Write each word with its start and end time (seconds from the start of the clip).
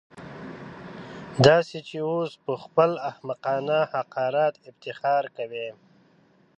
داسې 1.47 1.77
چې 1.87 1.97
اوس 2.09 2.31
پهخپل 2.45 2.91
احمقانه 3.09 3.77
حقارت 3.93 4.53
افتخار 4.69 5.23
کوي. 5.37 5.67